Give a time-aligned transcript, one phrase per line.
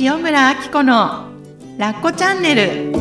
[0.00, 1.28] 塩村あき子の
[1.78, 2.92] ラッコチャンネル。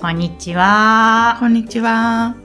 [0.00, 1.36] こんにちは。
[1.40, 2.36] こんにちは。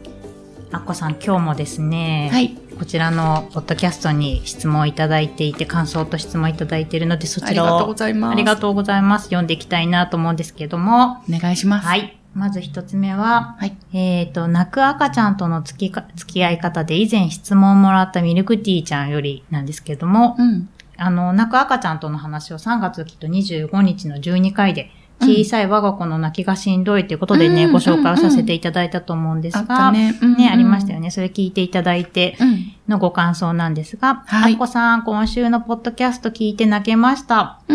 [0.71, 2.57] あっこさん、今日もですね、はい。
[2.79, 8.31] こちらのポッドキャストに質問いただいていて、感想と質問いただいているので、そちらをありがとうございます。
[8.31, 9.25] ありがとうございます。
[9.25, 11.87] 読んでいきたいなと思うんですけども、お願いします。
[11.87, 12.17] はい。
[12.33, 13.77] まず一つ目は、はい。
[13.93, 24.91] えっ、と、泣く赤ちゃんとの付きか付き合い方で以前質問をもらったミルクティーちゃんよりなんですけども、うんあの、泣く赤ちゃんとの話を3月きっと25日の12回で、
[25.21, 27.71] 小さい我が子の泣きがしんどいということでね、うん。
[27.71, 30.31] ご紹介をさせていただいたと思うんですが、たねうん。
[30.33, 30.37] うん。
[30.37, 31.09] ね、ありましたよね。
[31.09, 32.73] それ聞いていただいてうん。
[32.87, 34.53] のご感想なんですが、はい。
[34.53, 37.61] あっこさん、今週のポッドキャスト聞いて泣けました。
[37.67, 37.73] う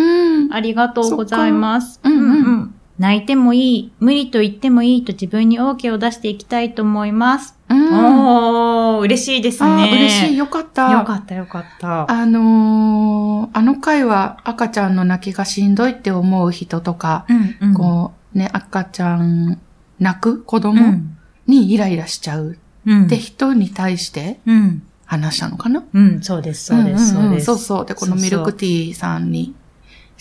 [0.48, 0.52] ん。
[0.52, 2.00] ありがとうございます。
[2.04, 7.56] うんうん泣いてもいい、無理と言ってもいいと自分に OK を出していきたいと思います。
[7.70, 9.84] うんおー、嬉しいですあね。
[9.84, 12.10] ー嬉しいよかったよかった、よかった。
[12.10, 17.24] あのーあの回は赤ちゃんの泣きがしんどいって思う人とか、
[17.60, 17.74] うん、うん。
[17.74, 19.58] こうね、赤ちゃん
[19.98, 23.06] 泣く子う供ん、にイライラしちゃううん。
[23.06, 24.82] って人に対してうん。
[25.06, 25.82] 話したのかな？
[25.92, 27.46] うん、そうです、そうです、んんそうんです。
[27.46, 27.86] そうそう。
[27.86, 29.54] で、このミルクティーさんに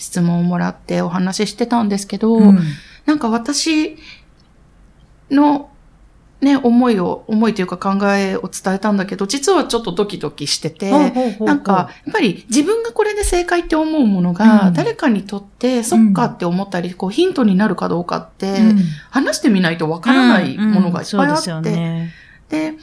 [0.00, 2.58] 質問をもらってお話ししてたんですけど、うん。
[3.04, 3.96] なんか私
[5.30, 5.70] の
[6.40, 10.90] ね、思いを、思いというか考えを伝えたんだけど、実はちょっとドキドキしてて、
[11.40, 14.72] なんか、やっぱり自分がこれで正解って思うものが、うん。
[14.72, 18.78] 誰かにとって、そっかって思ったり、こうヒントになるかどうかって、うん。
[19.10, 21.60] 話してみないとわからないものがいっぱいあって、うんうん。
[21.60, 22.12] そうですよね。
[22.48, 22.74] で、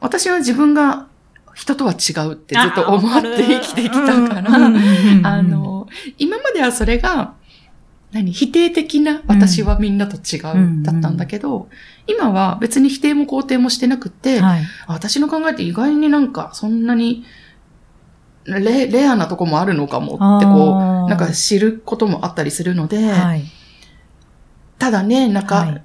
[0.00, 1.06] 私は自分が
[1.54, 4.66] 人とは違うってずっと思って生きてきたから、
[5.24, 5.88] あ、の、
[6.18, 7.34] 今まではそれが、
[8.12, 11.68] 何否定的な私はみんなと違うだったんだけど、
[12.06, 14.62] 今は別に否定も肯定もしてなくて、はい。
[14.86, 17.24] あ私の考えって意外になんかそんなに
[18.44, 23.44] レレアなとこもあるのかもってこう、なんか知ることもあったりするので、はい。
[24.78, 25.84] ただね、なんか、はい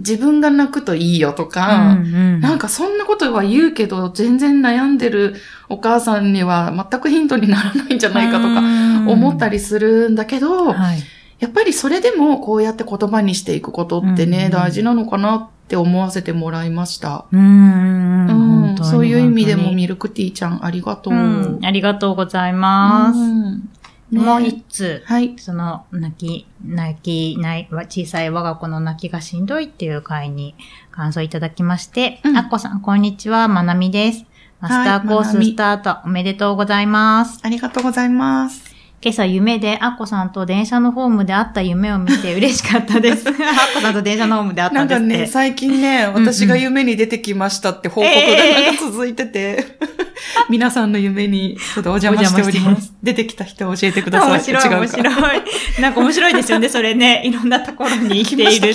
[0.00, 5.34] 自分が泣くといいよとか、うんなんかそんなことは言うけど、全然悩んでる
[5.68, 8.60] お母さんには全くヒントにならないんじゃないかとか
[9.12, 11.02] 思ったり、りするんだけど、はい。
[11.38, 17.26] やっぱりそれでもこうやって言葉にしていくことってね、うん大事なのかなって思わせてもらいました。
[17.32, 21.14] うんうんううんん、そういう意味でも見ミルクティーちゃんありがとう。
[21.14, 23.79] うん、ありがとうございます。
[24.10, 25.38] もう一つ、はい。
[25.38, 30.54] その、泣き、泣き、ない、小さい我が子の泣きがしんどいっていう回に
[30.90, 34.24] 感想いただきまして、うんあっこさん、こんにちは、まなみです。
[34.60, 37.40] マスターコーススタート、おめでとうございます。
[37.42, 38.69] ありがとうございます。
[39.02, 43.26] 今朝夢でアッコさんと電車のホームで会った夢を見て嬉しかったです。
[43.32, 43.34] アッ
[43.74, 45.00] コさんと電車のホームで会ったですって。
[45.00, 49.78] なんんかね、最近ね、私が夢に出てきましたって報告がなんか続いてて、
[50.50, 52.92] 皆さんの夢にちょっとお邪魔しております。
[53.02, 54.30] 出てきた人を教えてください。
[54.32, 55.42] 面白い、面白い。
[55.80, 57.22] なんか面白いですよね、それね。
[57.24, 58.74] いろんなところに生きているっ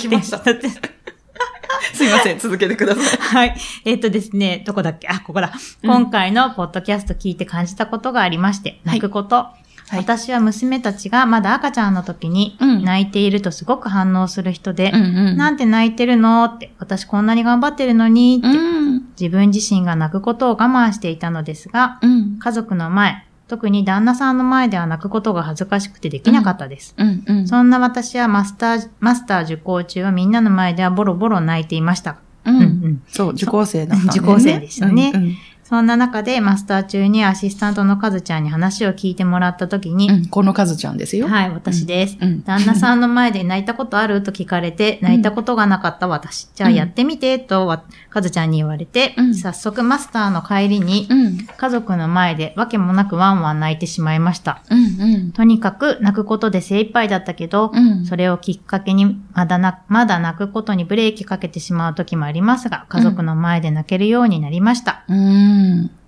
[1.94, 3.04] すいません、続けてください。
[3.20, 3.56] はい。
[3.84, 5.06] えっ、とですね、どこだっけ？
[5.06, 5.52] あ、ここだ。
[5.84, 9.36] うん今回のポッドキャスト聞いて感じたことがありまして、泣くこと。
[9.36, 14.98] はい私は娘たちがまだ赤ちゃんの時にうん泣いているとすごく反応する人で、んう
[15.34, 18.60] んなんて泣いてるのって、私こんなに頑張ってるのにって、う
[18.90, 19.06] ん。
[19.18, 22.38] 自分自身が泣くことを我慢していたのですが、うん。
[22.38, 26.94] 家族の前、特に旦那さんの前では泣くことが恥ずかしくてできなかったです。
[26.96, 27.24] うん。
[27.26, 27.48] うん。
[27.48, 32.18] そんな私はマスター、マスター受講中はみんなの前ではボロボロ泣いていました。
[32.44, 32.56] うん。
[32.56, 34.10] うんうんそう、受講生だったね。
[34.10, 35.36] 受講生でしたねうんうん
[35.68, 41.26] そんな中でマスター中にアシスタントのカズちゃんに話を聞いてもらった時に、うん、このカズちゃんですよ。
[41.26, 42.16] はい、私です。
[42.20, 42.44] うん。
[42.44, 46.46] 旦那さんの前で泣いたことあると聞かれて、泣いたことがなかった私。
[46.54, 51.46] じゃあやってみて、とわ、カズちゃんに言われて、うん早速マスターの帰りに、うん。
[51.48, 54.62] 家族の前でわけもなくワンワン泣いてしまいました。
[54.70, 54.78] うん。
[54.78, 55.32] うん。
[55.32, 58.06] とにかく泣くことで精一杯だったけど、うん。
[58.06, 65.02] それをきっかけに、まだな、まだ泣くことにブレーキかけてしまう時もありますが、家族の前で泣けるようになりました。
[65.08, 65.55] うん。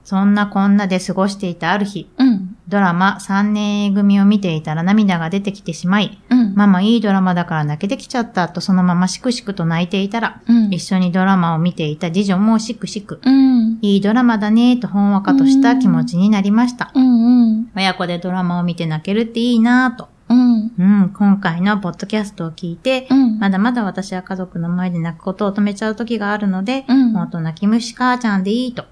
[0.08, 2.56] そんなこんなで過ごしていたある日、うん。
[2.66, 6.54] ドラマ3年 A 組を見ていたら涙が出てきてしまい、うん。
[6.54, 10.72] ママいいドラマだから泣けてきちゃったとそのまましくしくと泣いていたら、うん。
[10.72, 13.78] 一緒にドラマを見ていた次女もしくしく、うん。
[13.82, 16.90] いいドラマだねとほんわかとした気持ちになりました。
[16.94, 17.50] うん。
[17.50, 17.70] うん。
[17.76, 20.08] 親子でドラマを見て泣けるっていいなぁと。
[20.30, 20.72] うん。
[20.78, 23.38] うん、今回のポッドキャストを聞いて、うん。
[23.38, 28.84] まだまだ私は家族の前で泣くことを止めちゃう時があるので、うんもっと泣き虫母ちゃんでいいと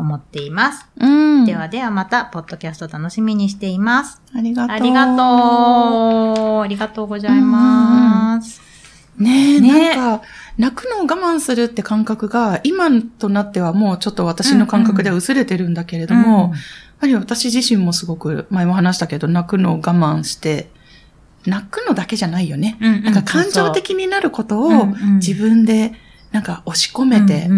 [0.00, 0.86] 思っています。
[0.98, 1.44] うん。
[1.44, 4.20] ではではまた、ポッドキャスト楽しみにしています。
[4.34, 4.76] ありがとう。
[4.76, 6.60] ありがとう。
[6.62, 8.60] ありがとうございます。
[9.18, 10.26] ねえ、ねなんか、
[10.58, 16.50] 泣くのを我慢するって感覚が、今となってはもうちょっと私の感覚では薄れてるんだけれども、やっ
[17.00, 20.70] ぱり私自身もすごく、前も話したけど、泣くのを我慢して、
[21.46, 22.76] 泣くのだけじゃないよね。
[22.80, 25.92] うん、なんか感情的になることをうんうん自分で
[26.32, 27.48] なんか押し込めて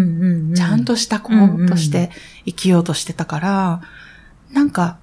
[0.55, 1.29] ちゃんとした子
[1.67, 2.09] として
[2.45, 3.81] 生きようとしてたから、
[4.51, 4.97] なんか、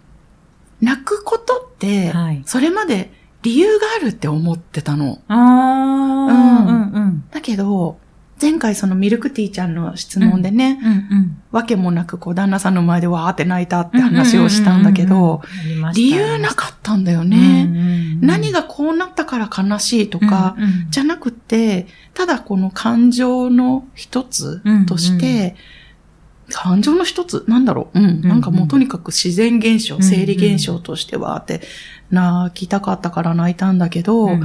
[0.80, 3.12] 泣くことってはい、それまで
[3.42, 5.20] 理由があるって思ってたの。
[5.28, 7.24] ああ、うんうんうん。
[7.30, 7.98] だけど、
[8.40, 11.42] 前回そのミルクティーちゃんの質問でね、うんうん。
[11.50, 15.42] わけもなくこう旦那さんの前でわーって泣いたって話をしたんだけど、
[15.94, 17.68] 理由なかったんだよね。
[18.20, 20.90] 何ががこうなったから悲しいとか、うんうん。
[20.90, 25.56] じゃなくて、ただこの感情の一つとして、
[26.50, 28.00] 感情の一つなんだろう？
[28.00, 28.20] うん。
[28.20, 31.60] んなんかもうとにかく自然現象、うん生理現象としてはって
[32.10, 34.42] 泣きたかったから泣いたんだけど、うん。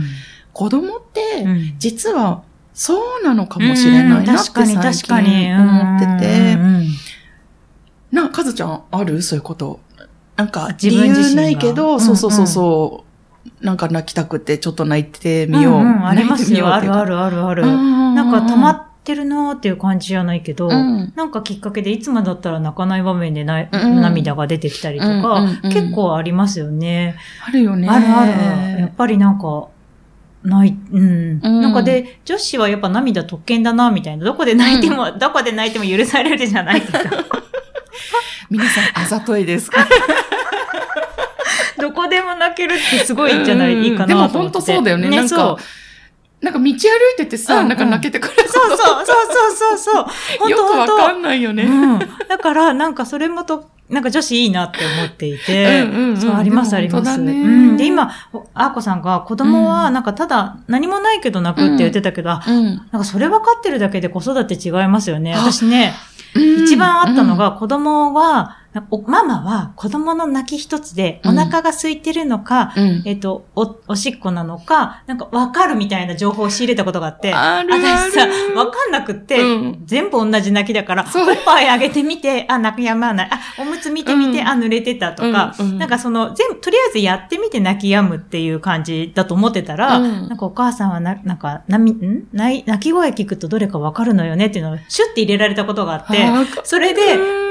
[0.54, 1.76] 子供って、うん。
[1.80, 2.44] 実は
[2.76, 6.88] そうなのかもしれないなって確かに最確かに近思っててうん、うん
[8.12, 9.22] な、かずちゃんある？
[9.22, 9.80] そういうこと？
[10.38, 11.42] なんか、自分自身が？
[11.42, 13.04] ないけど、うんそうそうそうそ
[13.62, 15.74] う、なんか泣きたくてちょっと泣いてみよう。
[15.74, 16.74] うんうんありますよ。
[16.74, 17.66] あるあるあるある。
[17.66, 27.16] ななんか溜まってるなーっていう感じじゃないけど、うんなんかきっかけでいつもだったら泣かない場面でな、うん涙が出てきたりとか、結構ありますよね。
[27.46, 27.90] あるよね。
[27.90, 28.80] あるある。
[28.82, 29.68] やっぱりなんか、
[30.46, 31.40] ない、うん。
[31.44, 34.26] うんなんかで、女子はやっぱ涙特権だな、みたいな。
[34.26, 37.00] どこで泣いても、どこで泣いても許されるじゃないけど。
[38.50, 39.88] 皆さん、あざといですか？
[41.80, 44.34] どこでも泣けるってすごいんじゃない、いいかなと思って。
[44.34, 45.10] でも本当そうだよね。
[45.10, 45.62] なんそうか、
[46.42, 46.74] なんか道歩い
[47.18, 50.08] ててさ、うんうんなんか泣けてくるそうそうそうそうそう
[50.40, 50.50] そう。
[50.50, 51.64] よくわ本当かんないよね。
[51.64, 52.00] うん。
[52.28, 55.84] だから、なんかそれもと、なんか女子いいなって思っていて。
[55.84, 57.24] うんうんうんそう、ありますあります。
[57.24, 58.12] で、今、
[58.54, 62.66] あーこさんが子供は、なんかただ何もないけど泣くって言ってたけど、あうん。
[62.66, 65.34] なんかそれ分かってるだけで子育て違いますよね。
[65.36, 65.94] あ私ね、
[66.36, 68.65] うん一番あったのが、子供は、お
[69.08, 79.84] ママは子供の泣き一つでお腹が空いてるのか、うん、えっと、お、おしっこなのか、なんか分かるみたいな情報を仕入れたことがあって、ある私さ、分かんなくって、うん。
[79.86, 81.12] 全部同じ泣きだから、おっ
[81.46, 83.30] ぱいあげてみて、あ、泣き止まない。
[83.32, 84.48] あ、おむつ見てみて、うん。
[84.48, 90.28] あ、濡れてたとか、なんかその、全部、とりあえずやってみて泣き止むっていう感じだと思ってたら、うん。
[90.30, 92.28] なんかお母さんはな、なんか、なみ、ん？
[92.34, 97.45] 泣い泣き声聞くとどれか分かるのよねっていうのをシュッて入れられたことがあって、あそれで、え、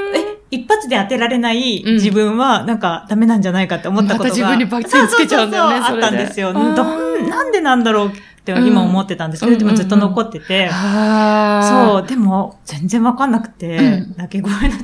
[0.51, 4.29] 一発で当てられないうん自分は、なんか、ダメなんじゃないかって思ったことが。
[4.29, 6.53] また自分にバッテンつけちゃうんだよねそうそうそうそれであったんですよ。
[6.53, 8.11] なんでなんだろうっ
[8.43, 10.69] て今思ってたんですけど、うんでもずっと残ってて。
[10.71, 14.75] あそう、でも、全然わかんなくて、うん泣き声の違い。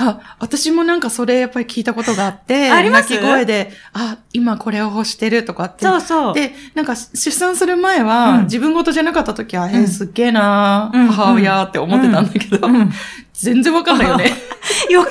[0.00, 3.10] あ、私もなんかそれやっぱり聞いたことがあって、 あります？
[3.10, 5.84] 泣き声で、あ、今これを欲してるとかって。
[5.84, 6.34] そうそう。
[6.34, 12.92] で、なんか出産する前は、うん自分事じゃなかった時は、んえー、すっげえなー、うん母親って思ってたんだけど、うん
[13.34, 14.32] 全然わかんないよね。
[14.90, 15.08] よか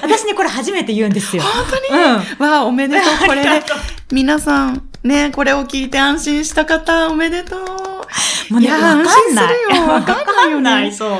[0.00, 0.06] た。
[0.06, 1.42] 私ね、これ初めて言うんですよ。
[1.42, 2.20] 本当うん。
[2.20, 3.26] にわあ、おめでとう。
[3.26, 3.62] これで
[4.10, 7.89] 皆さん、ね、これを聞いて安心した方、おめでとう。
[8.50, 9.88] もうね、いやわかんない。
[9.88, 11.10] わかんない そう。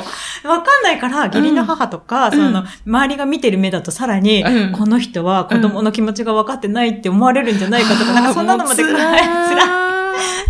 [0.48, 2.32] わかんないから、義理の母とか、ん。
[2.32, 4.72] その、周りが見てる目だとさらに、うん。
[4.72, 9.80] この人は子供の気持ちが分かってないって思われるんじゃないかとか、なんかそんなのまで、辛い、辛い。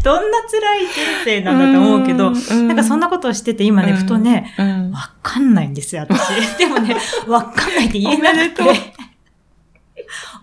[0.03, 2.69] どんな辛い人生なんだと思うけど、うん。
[2.69, 3.97] なんかそんなことをしてて、今ね、うん。
[3.99, 4.91] ふとね、うん。
[4.93, 6.21] わかんないんですよ、私。
[6.57, 9.10] でもね、わかんないって言えなくて。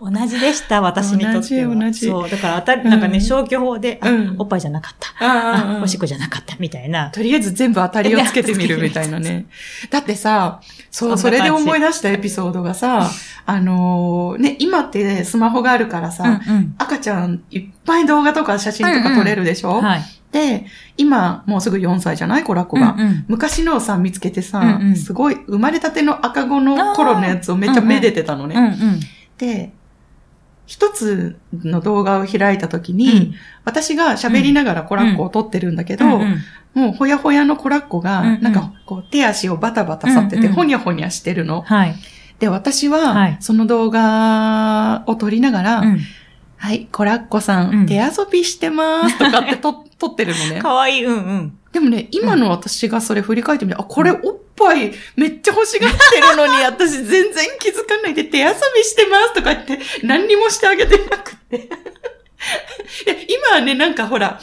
[0.00, 1.74] 同じでした、私にとっては。
[1.74, 4.00] 同じ同じそう、だから当たり、うんなんかね、消去法で、
[4.38, 5.80] おっぱいじゃなかった。
[5.82, 7.10] おしっこじゃなかった、みたいな。
[7.10, 9.46] とりあえず全部当たりをつけてみるみたいなね。
[9.90, 10.60] だってさ、
[10.90, 13.10] そう、それで思い出したエピソードがさ、
[13.46, 19.84] あのーね、今ってスマホがあるからさ、うん赤ちゃんいっぱい動画とか写真とか撮れるでしょ、うん。
[19.84, 20.02] はい。
[20.32, 20.66] で、
[20.98, 22.44] 今もうすぐ4歳じゃない？
[22.44, 22.92] 子ラッコが。
[22.92, 28.76] うんうん昔のをさ、見つけてさ、うんうんすごい生まれたての赤子の頃のやつをめっちゃめでてたのね。
[30.66, 33.34] 一つの動画を開いたときに、うん。
[33.64, 36.38] 私が喋りながらコラッコを撮ってるんだけど、うんうん
[36.74, 41.62] もうほやほやのコラッコが、なんかこう手足をバタバタさってて、ほにゃほにゃしてるの。
[41.62, 41.96] はい。
[42.38, 43.36] で、私は、はい。
[43.40, 45.98] その動画を撮りながら、うん。
[46.56, 47.86] はい、コラッコさん、うん。
[47.86, 50.60] 手遊びしてますとかってと 撮ってるのね。
[50.60, 51.58] かわいい、うんうん。
[51.72, 54.20] でもね、今の私がそれ振り返ってみて、あ、これおっ
[54.58, 61.68] ぱいめっちゃ欲しがってるのに、私全然気づかないで手遊びしてますとか言って、何にもしてあげてなくて。
[63.04, 64.40] で今はね、なんかほら、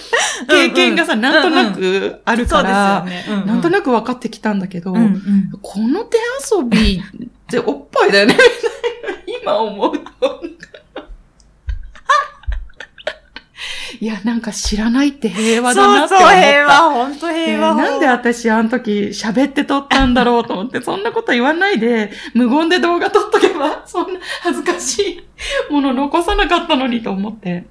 [0.50, 3.46] 経験がさ、うんうんなんとなくあるそうから、ですよね。
[3.46, 5.50] なんとななく分かってきたんだけど、うんうん。
[5.62, 7.02] この手遊びっ
[7.48, 8.38] ておっぱいだよね、
[9.42, 10.42] 今思うと。
[14.00, 16.42] い いや、なんか知らないって平和だなそうそう、って思った。
[16.42, 17.08] 平和、ほ
[17.46, 17.76] んとで平和。
[17.76, 25.02] なんで私あの時喋って撮ったんだろうと思って、 そんなこと言わないで、無言で動画撮っとけば、 そんな恥ずかし
[25.70, 27.66] いもの残さなかったのにと思って。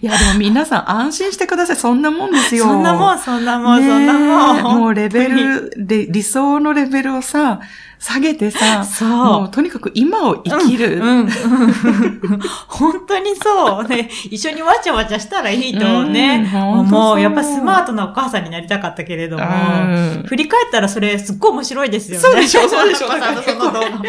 [0.00, 1.76] いや、でも皆さん安心してください。
[1.76, 2.64] そんなもんですよ。
[2.64, 4.80] そんなもん、そんなもん、そんなもん。
[4.80, 7.60] もうレベル、で、理想のレベルをさ、
[8.00, 9.08] 下げてさ、そう。
[9.08, 10.96] もうとにかく今を生きる。
[10.96, 11.18] うん。
[11.20, 11.28] うん
[12.66, 13.84] 本当にそう。
[13.88, 17.20] ね、一緒にわちゃわちゃしたらいいとね、うん本当そう。
[17.20, 22.20] やっぱスマートなお母さんになりたかったけれども、うん振り返ったらそれすっごい面白いですよね。
[22.22, 23.80] そうでしょ そうでしょお母さんのその動画。
[23.80, 24.02] 多分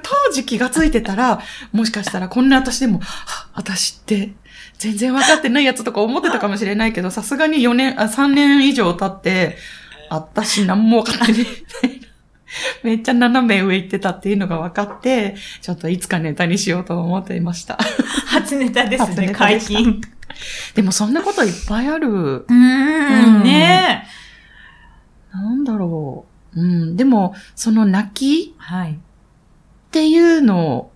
[0.00, 1.40] 当時気がついてたら、
[1.72, 4.34] もしかしたらこんな私でも、は私って
[4.78, 9.58] 全然分かってないやつとか思ってたかもしれないけど、さすがに4年、あ、3年以上経って、
[10.10, 11.99] 私何も分かってねえみたいな。
[12.82, 17.78] めっちゃ斜め上行ってたっていうのが分かって、ちょっといつかネタにしようと思っていました。
[18.26, 20.00] 初ネタですね、解禁。
[20.74, 22.08] でもそんなこといっぱいある。
[22.08, 24.06] ううんん、ね
[25.32, 26.60] なんだろう。
[26.60, 26.96] うん。
[26.96, 28.92] でも、その泣きはい。
[28.92, 28.96] っ
[29.90, 30.90] ていうの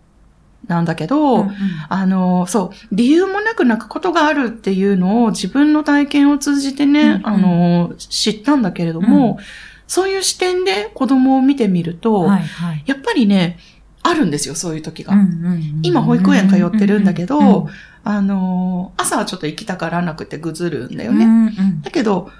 [0.69, 1.53] なんだけど、うんうん
[1.89, 9.39] あの、そう、理由もなく泣くことがあるっていうのを自分の体験を通じてね、うんうんあの、知ったんだけれども、
[9.87, 12.83] そういう視点で子供を見てみると、はい、はい。
[12.87, 13.59] やっぱりね、
[14.03, 15.15] あるんですよ、そういう時が。
[15.83, 17.69] 今保育園通ってるんだけど
[18.05, 21.25] あの、朝はちょっと行きたがらなくてぐずるんだようんね。
[21.25, 22.31] うんうんだけど、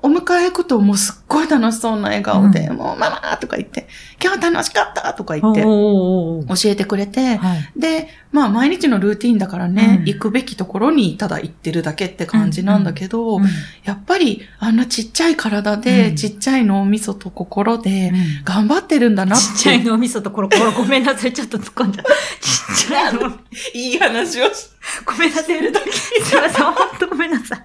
[0.00, 3.88] お迎え行くともうすっごい楽しそうな笑顔で、うもうママとか言って、
[4.22, 7.72] 今日は楽しかったとか言って教えてくれて、はい。
[7.76, 13.44] で、まあ毎日のルーティンだからね、うん行くべきところにただ行ってるだけって感じなんだけど、うん
[13.84, 19.46] やっぱりあんなちっちゃい体で、うんちっちゃい脳みそと心で、うん頑張ってるんだなって。
[19.46, 22.12] ちっちゃい脳みそとコロコロごめんなさい、ちょっと突っ込んじゃった。
[22.12, 23.38] ちっちゃいの、
[23.74, 24.68] いい話をし
[25.04, 25.44] ごめんなさい。
[25.44, 27.58] すいません、ほんとごめんなさい。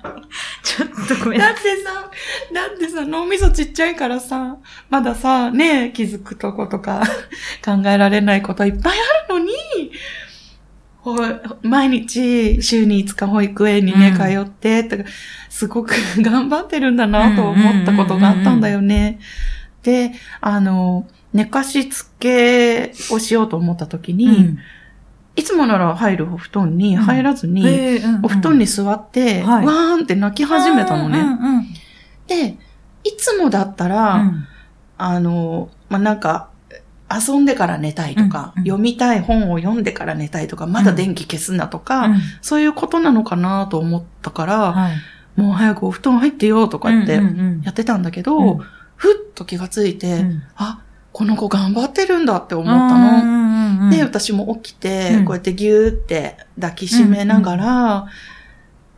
[0.64, 2.12] ちょっとごめんなさだってさ、
[2.54, 4.58] だってさ、脳みそちっちゃいからさ、
[4.90, 7.04] まださ、ね、気づくとことか
[7.64, 9.60] 考えられないこといっぱいあるのに、ほ
[11.62, 14.16] 毎日週に5日保育園にね、うん。
[14.16, 15.04] 通って、とか
[15.50, 19.20] すごく頑張ってるんだなと思ったことがあったんだよね。
[19.84, 24.28] で、あの、寝かしつけをしようと思った時に、い。
[24.28, 24.58] うん。
[25.36, 28.26] いつもなら入るお布団に入らずに、えーうんうん。
[28.26, 29.66] お布団に座って、はい。
[29.66, 31.20] わーんって泣き始めたのね。
[31.20, 31.74] うんうんうん。
[32.28, 32.58] で、
[33.04, 34.48] いつもだったら、うん。
[34.98, 36.50] あの、まあ、なんか、
[37.18, 38.66] 遊んでから寝たいとか、うんうん。
[38.66, 42.22] 読みたい本を読んでから寝たいとか、まだ電気消すなとか、うん。
[42.42, 44.94] そういうことなのかなと思ったから、はい。
[45.36, 47.28] もう早くお布団入ってよとか言ってうんう
[47.60, 48.58] んやってたんだけど、うん。
[48.96, 50.44] ふっと気がついて、うん。
[50.56, 53.10] あ、この子頑張ってるんだって思ったうんの。
[53.10, 53.90] うんうんうん。
[53.90, 55.26] で、私も起きて、うん。
[55.26, 58.08] こうやってギューって抱きしめながら、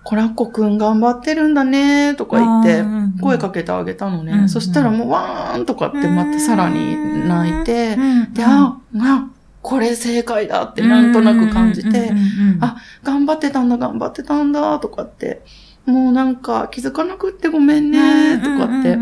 [0.06, 4.34] コラッコくん頑張ってるんだねとか言って、声かけてあげたのね。
[4.34, 4.50] うんうん。
[4.50, 6.96] そしたらもうわーんとかってまたさらに
[7.28, 8.34] 泣いて、うん。
[8.34, 9.28] で、あ、あ、
[9.64, 12.14] これ正解だってなんとなく感じて、
[12.62, 15.42] あ頑張ってたんだ、頑張ってたんだとかって、
[15.88, 19.00] もうなんか気づかなくってごめんねとかって、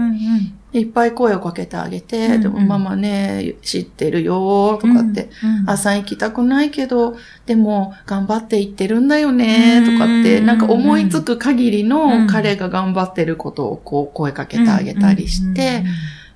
[0.73, 2.41] いっぱい声をかけてあげて、うんうん。
[2.41, 5.29] でもママね、知ってるよとかって、
[5.67, 7.15] 朝行きたくないけど、
[7.45, 15.83] でも頑張って行ってるんだよね、とかって、うんなんか思いつく限りうんの彼が頑張ってることをこう声かけてあげたりして、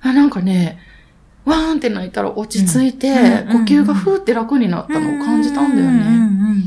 [0.00, 0.78] あなんかね、
[1.44, 6.64] わーんって泣いたら落ち着いて、うん呼吸がふーって楽になったのを感じたんだよね。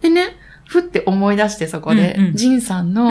[0.00, 0.36] でね、
[0.72, 2.34] ふって思い出してそこでうんう、ん。
[2.34, 3.10] ジンさんの、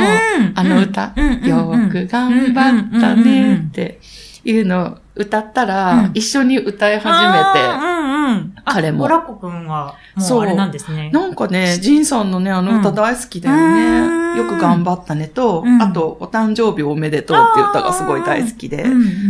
[0.56, 4.00] あの歌、よーく頑張ったねって
[4.44, 6.12] いうのを歌ったら、うん。
[6.16, 9.04] 一緒に歌い始めて、彼も。
[9.04, 11.12] オラコくんは、もそううあれなんですね。
[11.14, 14.34] なんかね、ジンさんのね、あの歌大好きだようん。
[14.34, 14.38] ね。
[14.40, 15.80] よく頑張ったねと、うん。
[15.82, 18.86] あと、お誕生日おめでとうっていう歌がすごい大好きで、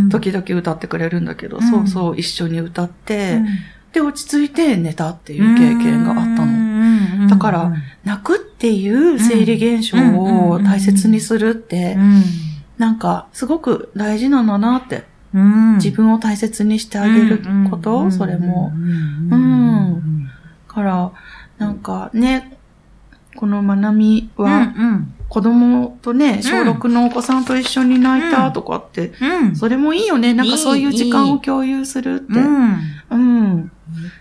[0.09, 1.63] 時々歌ってくれるんだけど、うん。
[1.63, 3.41] そうそう、一緒に歌って、
[3.91, 6.70] で、落ち着いて寝たっていう経験があったの。
[6.81, 7.73] のだから、
[8.03, 11.97] 泣くっていう生理現象を大切にするって、
[12.77, 15.09] なんか、すごく大事なんだなって。
[15.33, 18.73] 自分を大切にしてあげること、それも。
[18.75, 20.29] うん。
[20.67, 21.11] から、
[21.57, 22.57] なんかね、
[23.35, 24.73] このまなみは、
[25.29, 29.13] 子供とね、小6のお子さんと一緒に泣いたとかって、
[29.53, 30.33] それもいいよね。
[30.33, 32.33] なんかそういう時間を共有するって。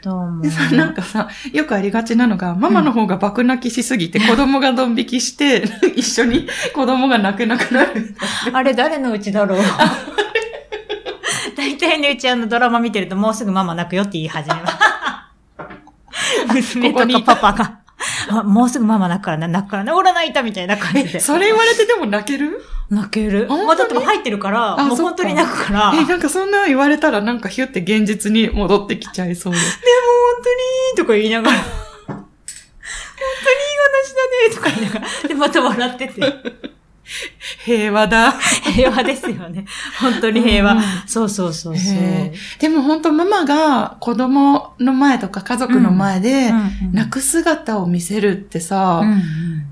[0.05, 0.41] うん。
[0.43, 5.65] でさ、なんかさ、よくありがちなのが、ママの方が爆泣きしすぎて、子供がドン引きして、
[5.97, 8.15] 一緒に子供が泣けなくなる。
[8.53, 9.61] あれ誰のうちだろう
[11.57, 14.75] 大体ね、うちあのドラマ見てるともうすぐママ泣くよって言い始めます。
[16.79, 17.81] 娘とかパパが。
[18.31, 21.21] あもうすぐママ泣くからな、泣くからな、おら泣いたみたいな感じえ、で。
[21.21, 22.63] それ言われてでも泣ける？
[22.91, 23.47] 泣ける。
[23.49, 25.93] まあだってもう入ってるから、もう本当に泣くから。
[25.95, 29.59] え、なんかそんな言われたらなんかヒュって現実に戻ってきちゃいそうで。
[29.59, 29.71] でも
[30.35, 31.65] 本当にとか言いながら、 本
[32.09, 32.31] 当にいい
[33.95, 36.21] 話だねとか言いながら、で、また笑ってて、
[37.65, 38.33] 平和だ。
[38.75, 39.65] 平和ですよね。
[40.01, 40.75] 本当に平和。
[40.75, 41.95] うんそうそうそうそう。
[41.97, 46.53] へでも本当ママが子供の前とか家族の前で
[46.93, 49.23] 泣く姿を見せるってさ、うんうん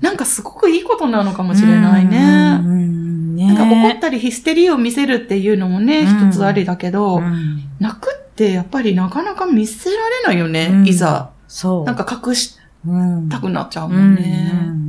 [0.01, 2.61] なんかすごくいいことなのかもしれないね。
[2.63, 11.31] うんうんねなんか怒ったりヒステリーを見せるっていうのもね、うん一つありだけど、うん泣くってやっぱりなかなか見せられないよね、うんいざ。
[11.47, 11.85] そう。
[11.85, 12.55] なんか隠し
[12.87, 14.51] うん、たくなっちゃううもんね。
[14.53, 14.88] うんうん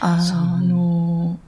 [0.00, 1.38] あの、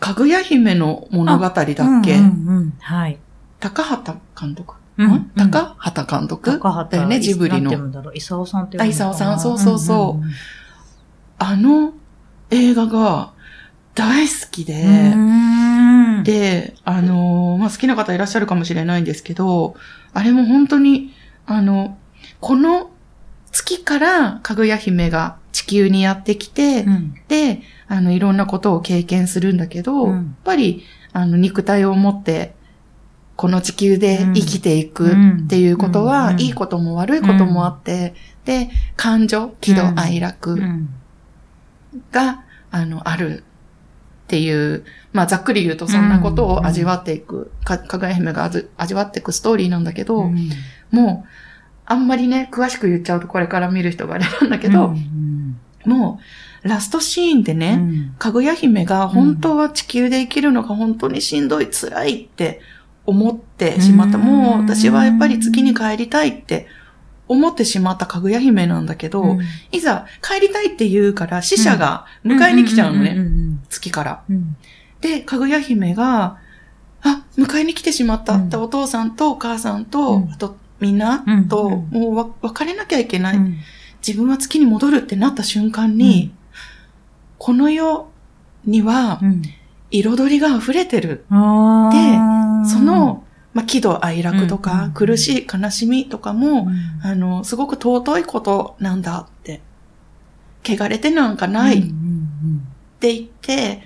[0.00, 3.18] かぐや姫の物語だっけ、うんうんうんはい。
[3.60, 5.30] 高畑監督、うんん。
[5.36, 6.58] 高畑監督？
[6.58, 7.70] 高畑だよね、ジブリの。
[7.70, 10.24] 言うんだろう、伊沢さんってあ伊沢さんそうそうそう。
[11.38, 11.92] あの
[12.50, 13.32] 映画が
[13.94, 16.22] 大好きで、うん。
[16.24, 19.74] で、あのーまあ、好きな方いらっしゃるかもしれないんですけど、
[20.14, 21.12] あれも本当に、
[21.46, 21.98] あの、
[22.40, 22.90] この
[23.50, 30.12] 月からかぐや姫が地球にやってきて、うん、で、あの、いろんなことを経験するんだけど、うん。
[30.12, 32.54] やっぱり、あの、肉体を持って、
[33.36, 35.14] この地球で生きていくっ
[35.48, 36.40] ていうことは、うん。
[36.40, 38.14] いいことも悪いこともあって、
[38.44, 40.88] で、感情、喜怒哀楽うん。
[42.10, 42.42] が、
[42.72, 43.44] あの、ある
[44.24, 50.50] っていう、まあ、ざっくり言うとそんなことを味わっていく、か、かぐや姫が味わっていくストーリーなんだけど、うん。
[50.90, 51.28] もう、
[51.92, 56.20] あんまりね、詳しく言っちゃうとこれから見る人があれなんだけど、うんも
[56.64, 58.14] う、ラストシーンでね、うん。
[58.18, 62.60] かぐや姫が本当は地球で生きるのが本当にしんどい、辛いって
[63.04, 64.18] 思ってしまった。
[64.18, 64.24] うん。
[64.24, 66.68] もう私はやっぱり月に帰りたいって
[67.26, 69.40] 思ってしまったかぐや姫なんだけど、うん。
[69.72, 73.60] いざ帰りたいって言うから死者が迎えに来ちゃうのね、ん。
[73.68, 74.22] 月から。
[74.30, 74.56] うん。
[75.00, 76.38] で、かぐや姫が、
[77.02, 78.62] あ、迎えに来てしまったって、うん。
[78.62, 80.32] お父さんとお母さんと、うん。
[80.32, 81.48] あとみんなうん。
[81.48, 82.00] と、うん。
[82.00, 83.56] もうわ別れなきゃいけない、うん。
[84.06, 86.34] 自分は月に戻るってなった瞬間に、
[87.38, 88.08] この世
[88.64, 89.42] にはうん。
[89.90, 91.24] 彩りが溢れてる。
[91.30, 92.64] あー。
[92.66, 97.00] その、まあ、喜怒哀楽とか、うん苦しい悲しみとかも、うん。
[97.02, 99.60] あの、すごく尊いことなんだって。
[100.64, 101.82] 汚れてなんかないっ
[103.00, 103.82] て言って、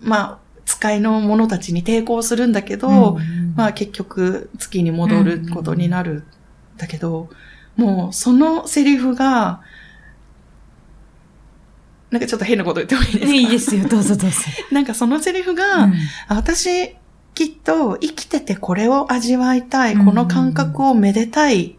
[0.00, 3.54] まあ、使いの者たちに抵抗するんだけど、うんうん。
[3.56, 6.24] まあ結局月に戻ることになるん
[6.76, 7.28] だけど、
[7.76, 9.62] もうそのセリフが、
[12.10, 13.32] なんかちょっと変なこと言ってもいいですか？
[13.32, 14.36] いいですよ、どうぞどうぞ。
[14.70, 15.84] なんかそのセリフが、
[16.28, 16.94] あ私
[17.34, 20.04] きっと生きててこれを味わいたい、うん。
[20.06, 21.74] この感覚をめでたいっ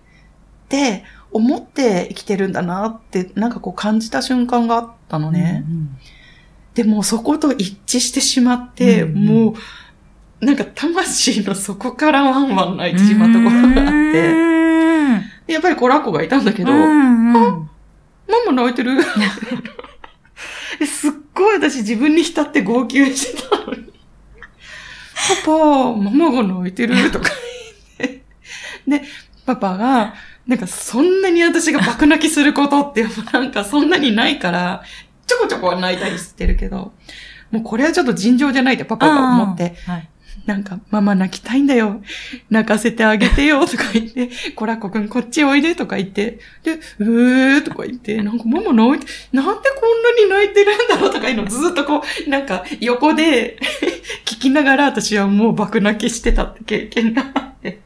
[0.67, 5.63] て思って生きてるんだなってなんかこう感じた瞬間があったのね。
[6.75, 9.55] でもそこと一致してしまって、うんもう
[10.45, 17.33] なんか魂の底からワンワン泣いてしまったことがあって、でやっぱりコラッコがいたんだけど、うんうん。
[17.33, 17.69] マ
[18.45, 18.97] マ泣いてる。
[20.77, 23.91] ですっごい私自分に浸って号泣してたのに。
[25.45, 26.95] パパ、ママが泣いてる。
[27.11, 27.29] とか
[27.97, 28.23] 言って。
[28.87, 29.03] で、
[29.45, 30.13] パパが、
[30.45, 34.83] なんかそんなに私が爆泣きすることってなんかそんなにないから、
[35.27, 36.93] ちょこちょこは泣いたりしてるけど、
[37.51, 40.09] もうこれはちょっと尋常じゃないってパパが思って、はい
[40.45, 42.01] なんか、ママ泣きたいんだよ。
[42.51, 53.57] 泣かせてあげてよ、とか言って、コラッコくんこっちおいで、とか言って、で、うーとか言って、なんかママ泣いて、なんでこんなに泣いてるんだろうとかいうのをずっとこう、なんか横で
[54.25, 57.84] 聞きながら私はもう爆泣きしてたって経験があって。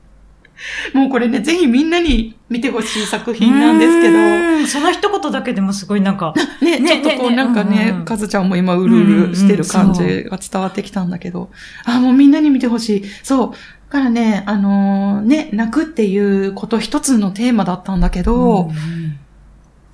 [0.93, 4.22] もうこれね、ぜひみんなに見てほしい作品なんですけど、う
[4.63, 11.50] んその一言だけでもすごいなんか、ね、ねちょっとこうねなんかねうんうん、かずちゃんも今うるうるしてる感じが伝わってきたんだけど、
[11.86, 13.04] あ、もうみんなに見てほしい。
[13.24, 13.52] そう。
[13.91, 18.72] だからね、あのーね、泣くっていうこと一つのテーマだったんだけど、ん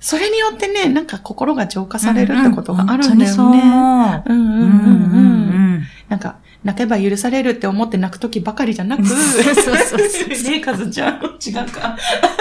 [0.00, 3.42] それによってね、なんか心が浄化されるってことがあるんだよね。
[3.42, 5.65] 思ううんうんうんうんうんうん。
[6.08, 9.18] なんか、泣けば許されるって思って泣くときばかりじゃなく、 そう
[9.54, 11.14] そうそうね、かずちゃん。
[11.14, 11.96] 違うか。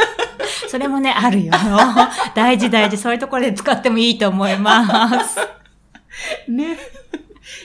[0.70, 1.52] それもね、あるよ。
[2.36, 2.98] 大事大事。
[2.98, 5.40] そういうところで使ってもいいと思います。
[6.50, 6.78] ね。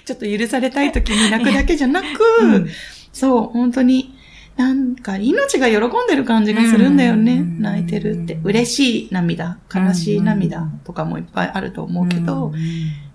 [0.04, 2.06] ちょっと許されたいときに泣くだけじゃなく、
[2.42, 2.68] うん
[3.12, 4.14] そう、本当に、
[4.56, 7.32] なんか命が喜んでる感じがするんだよね。
[7.32, 8.38] うん泣いてるって。
[8.44, 12.52] 嬉しい涙、悲しい涙とかもいっぱいあると思うけど、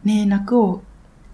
[0.03, 0.83] ね泣くを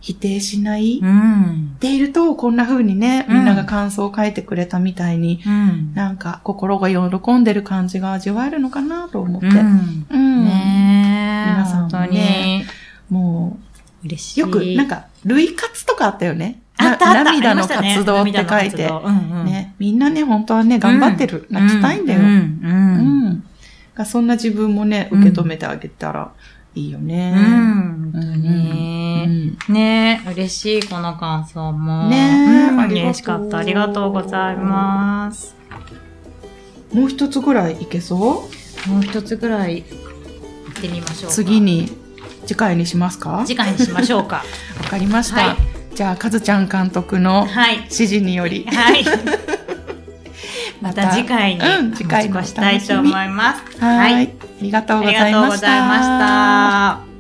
[0.02, 1.00] 否定しない。
[1.02, 1.78] うん。
[1.80, 5.94] でいると、こんな風にね、みんなが感想を書いてくれたみたいに、うん。
[5.94, 9.48] なんか心が喜んでる感じが味わえるのかなと思って。
[9.48, 10.06] うん。
[10.10, 10.46] うん。
[10.46, 11.56] ね
[12.12, 12.66] ね。
[13.10, 13.58] も
[14.04, 14.40] う、嬉しい。
[14.40, 16.62] よく、なんか、類活とかあったよね。
[16.78, 18.44] あったあったな涙の活動って書いて。
[18.44, 19.76] 涙の活動うんうんね。
[19.78, 21.46] みんなね、本当はね、頑張ってる。
[21.52, 22.22] 泣きたいんだよ。
[22.22, 22.30] ううん。
[23.30, 23.44] ん。
[23.94, 26.32] がそんな自分もね、うん受け止めてあげたら
[26.74, 27.34] いいよね。
[27.36, 28.12] うん。
[28.14, 29.58] 本当うんに。
[29.70, 32.08] ね嬉しい、この感想も。
[32.10, 33.58] ねう嬉しかった。
[33.58, 35.56] ありがとうございます。
[36.94, 41.32] もう一つぐらいいけそもう一つぐらい行ってみましょう。
[41.32, 41.90] 次に、
[42.46, 43.30] 次回にしますか？
[43.32, 44.44] わ次回にしましょうか。
[44.90, 45.48] かりました。
[45.48, 45.58] はい
[45.94, 47.76] じゃあ、かずちゃん監督のはい。
[47.80, 49.04] 指示により、はい。
[50.82, 53.84] また次回にうん次回したいと思います。
[53.84, 54.41] はい。
[54.62, 54.72] あり。
[54.72, 57.11] がとうございました。